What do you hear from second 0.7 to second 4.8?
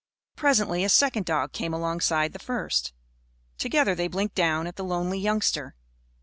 a second dog came alongside the first. Together they blinked down at